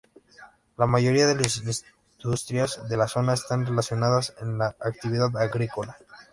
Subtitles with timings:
[0.77, 1.61] La mayoría de las
[2.23, 5.95] industrias de la zona están relacionadas con la actividad agrícola.